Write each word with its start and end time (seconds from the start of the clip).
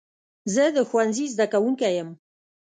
زه 0.53 0.63
د 0.75 0.77
ښوونځي 0.89 1.25
زده 1.33 1.45
کوونکی 1.53 1.91
یم. 1.97 2.09